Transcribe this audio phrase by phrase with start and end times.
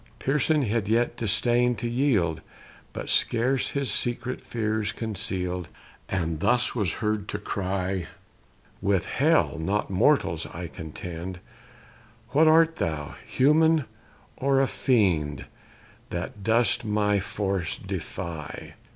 [0.17, 2.41] Pearson had yet disdain'd to yield,
[2.91, 5.67] But scarce his secret fears conceal'd,
[6.09, 8.07] And thus was heard to cry
[8.81, 11.39] "With hell, not mortals, I contend;
[12.29, 13.85] What art thou human,
[14.37, 15.45] or a fiend,
[16.09, 18.73] That dost my force defy?